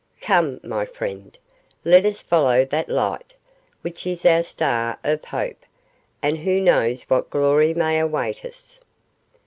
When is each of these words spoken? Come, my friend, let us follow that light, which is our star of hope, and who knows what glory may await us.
Come, 0.21 0.59
my 0.63 0.83
friend, 0.85 1.37
let 1.85 2.07
us 2.07 2.21
follow 2.21 2.65
that 2.65 2.89
light, 2.89 3.35
which 3.83 4.07
is 4.07 4.25
our 4.25 4.41
star 4.41 4.97
of 5.03 5.23
hope, 5.25 5.63
and 6.23 6.39
who 6.39 6.59
knows 6.59 7.03
what 7.03 7.29
glory 7.29 7.75
may 7.75 7.99
await 7.99 8.43
us. 8.43 8.79